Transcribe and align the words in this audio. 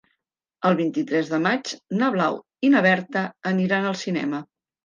El 0.69 0.77
vint-i-tres 0.79 1.29
de 1.33 1.39
maig 1.43 1.75
na 2.01 2.09
Blau 2.17 2.39
i 2.69 2.75
na 2.77 2.83
Berta 2.89 3.25
aniran 3.55 3.91
al 3.91 4.01
cinema. 4.07 4.43